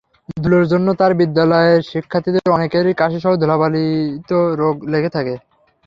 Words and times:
ধুলার 0.37 0.65
জন্য 0.71 0.87
তাঁর 0.99 1.11
বিদ্যালয়ের 1.21 1.79
শিক্ষার্থীদের 1.91 2.45
অনেকেরই 2.49 2.93
কাশিসহ 3.01 3.31
ধুলাবাহিত 3.41 4.29
রোগ 4.61 4.75
লেগে 4.91 5.09
থাকে। 5.09 5.33